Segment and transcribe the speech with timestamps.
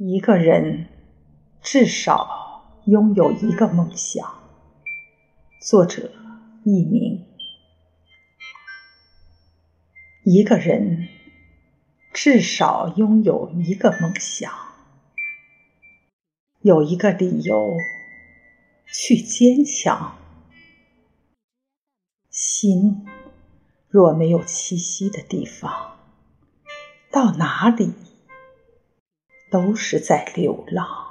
[0.00, 0.86] 一个人
[1.60, 4.32] 至少拥有一个梦想。
[5.60, 6.12] 作者：
[6.62, 7.26] 佚名。
[10.22, 11.08] 一个人
[12.14, 14.52] 至少拥有一个梦想，
[16.60, 17.76] 有一个理由
[18.94, 20.16] 去坚强。
[22.30, 23.04] 心
[23.88, 25.98] 若没有栖息的地方，
[27.10, 27.92] 到哪里？
[29.50, 31.07] 都是在流浪。